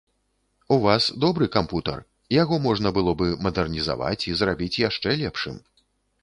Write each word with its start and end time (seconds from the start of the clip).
У 0.75 0.77
вас 0.85 1.09
добры 1.25 1.47
кампутар, 1.55 1.99
яго 2.41 2.57
можна 2.65 2.93
было 2.97 3.13
бы 3.21 3.27
мадэрнізаваць 3.49 4.27
і 4.33 4.35
зрабіць 4.41 4.81
яшчэ 4.89 5.09
лепшым. 5.23 5.63